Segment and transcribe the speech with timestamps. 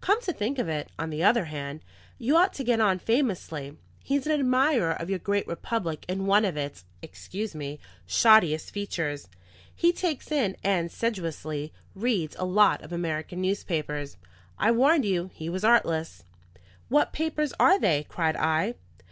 [0.00, 1.80] Come to think of it, on the other hand,
[2.16, 3.76] you ought to get on famously.
[4.04, 8.70] He is an admirer of your great republic in one of its (excuse me) shoddiest
[8.70, 9.26] features;
[9.74, 14.16] he takes in and sedulously reads a lot of American papers.
[14.56, 16.22] I warned you he was artless."
[16.88, 18.76] "What papers are they?" cried I.